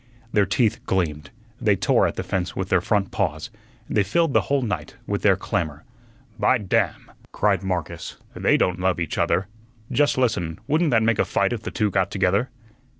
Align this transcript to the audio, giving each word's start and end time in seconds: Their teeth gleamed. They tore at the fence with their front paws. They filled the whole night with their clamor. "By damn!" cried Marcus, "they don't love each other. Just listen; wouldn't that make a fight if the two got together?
Their 0.33 0.47
teeth 0.47 0.79
gleamed. 0.87 1.29
They 1.61 1.75
tore 1.75 2.07
at 2.07 2.15
the 2.15 2.23
fence 2.23 2.55
with 2.55 2.69
their 2.69 2.81
front 2.81 3.11
paws. 3.11 3.51
They 3.87 4.01
filled 4.01 4.33
the 4.33 4.41
whole 4.41 4.63
night 4.63 4.95
with 5.05 5.21
their 5.21 5.35
clamor. 5.35 5.83
"By 6.39 6.57
damn!" 6.57 7.11
cried 7.31 7.61
Marcus, 7.61 8.17
"they 8.33 8.57
don't 8.57 8.79
love 8.79 8.99
each 8.99 9.19
other. 9.19 9.45
Just 9.91 10.17
listen; 10.17 10.57
wouldn't 10.65 10.89
that 10.89 11.03
make 11.03 11.19
a 11.19 11.23
fight 11.23 11.53
if 11.53 11.61
the 11.61 11.69
two 11.69 11.91
got 11.91 12.09
together? 12.09 12.49